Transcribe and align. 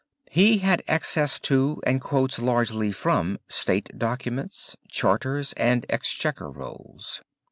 He 0.31 0.57
had 0.57 0.81
access 0.87 1.37
to 1.41 1.79
and 1.85 2.01
quotes 2.01 2.39
largely 2.39 2.91
from 2.91 3.37
state 3.47 3.91
documents, 3.99 4.75
charters, 4.91 5.53
and 5.53 5.85
exchequer 5.91 6.49
rolls. 6.49 7.21